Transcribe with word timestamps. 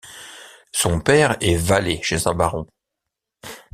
Son 0.71 0.99
père 0.99 1.37
est 1.41 1.53
valet 1.53 1.99
chez 2.01 2.25
un 2.27 2.33
baron. 2.33 2.65